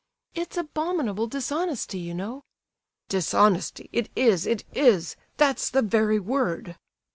"It's 0.33 0.57
abominable 0.57 1.27
dishonesty, 1.27 1.99
you 1.99 2.15
know!" 2.15 2.43
"Dishonesty—it 3.09 4.09
is, 4.15 4.47
it 4.47 4.65
is! 4.73 5.15
That's 5.37 5.69
the 5.69 5.83
very 5.83 6.19
word!" 6.19 6.75